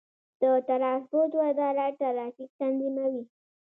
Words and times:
د 0.41 0.43
ترانسپورت 0.67 1.31
وزارت 1.41 1.93
ټرافیک 2.01 2.49
تنظیموي 2.59 3.23